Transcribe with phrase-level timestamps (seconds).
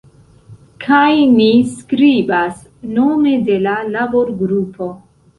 [0.83, 2.55] Kaj ni skribas
[2.95, 4.89] nome de la laborgrupo.